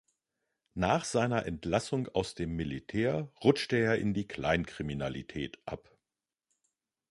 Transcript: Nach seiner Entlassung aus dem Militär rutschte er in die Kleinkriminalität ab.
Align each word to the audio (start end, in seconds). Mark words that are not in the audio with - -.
Nach 0.73 1.05
seiner 1.05 1.45
Entlassung 1.45 2.07
aus 2.07 2.33
dem 2.33 2.55
Militär 2.55 3.29
rutschte 3.43 3.77
er 3.77 3.99
in 3.99 4.15
die 4.15 4.27
Kleinkriminalität 4.27 5.59
ab. 5.67 5.95